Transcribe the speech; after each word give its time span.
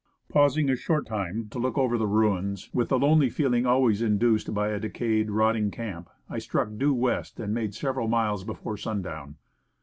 Pausing 0.29 0.67
a 0.67 0.75
short 0.75 1.05
time 1.05 1.47
to 1.51 1.59
look 1.59 1.77
over 1.77 1.95
the 1.95 2.07
ruins, 2.07 2.71
with 2.73 2.89
the 2.89 2.97
lonely 2.97 3.29
feeling 3.29 3.67
always 3.67 4.01
induced 4.01 4.51
by 4.51 4.69
a 4.69 4.79
decayed, 4.79 5.29
rot 5.29 5.53
ting 5.53 5.69
camp, 5.69 6.09
I 6.27 6.39
struck 6.39 6.69
due 6.75 6.95
west 6.95 7.39
and 7.39 7.53
made 7.53 7.75
several 7.75 8.07
miles 8.07 8.43
before 8.43 8.77
sundown. 8.77 9.35